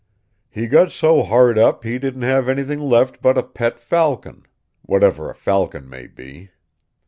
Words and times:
He 0.49 0.65
got 0.65 0.91
so 0.91 1.21
hard 1.21 1.59
up 1.59 1.83
he 1.83 1.99
didn't 1.99 2.23
have 2.23 2.49
anything 2.49 2.79
left 2.79 3.21
but 3.21 3.37
a 3.37 3.43
pet 3.43 3.79
falcon. 3.79 4.41
Whatever 4.81 5.29
a 5.29 5.35
falcon 5.35 5.87
may 5.87 6.07
be. 6.07 6.49